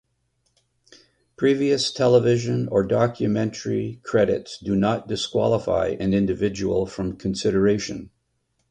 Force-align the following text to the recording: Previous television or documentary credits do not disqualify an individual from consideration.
Previous 1.35 1.91
television 1.91 2.67
or 2.69 2.81
documentary 2.81 3.99
credits 4.01 4.57
do 4.57 4.75
not 4.75 5.07
disqualify 5.07 5.89
an 5.99 6.11
individual 6.15 6.87
from 6.87 7.15
consideration. 7.17 8.09